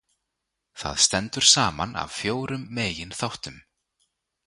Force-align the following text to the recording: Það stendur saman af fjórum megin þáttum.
Það 0.79 0.95
stendur 1.05 1.45
saman 1.53 1.91
af 2.03 2.09
fjórum 2.19 2.63
megin 2.77 3.15
þáttum. 3.19 3.57